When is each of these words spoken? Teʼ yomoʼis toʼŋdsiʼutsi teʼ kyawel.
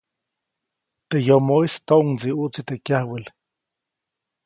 Teʼ 1.09 1.23
yomoʼis 1.27 1.73
toʼŋdsiʼutsi 1.87 2.61
teʼ 2.67 2.79
kyawel. 2.85 3.25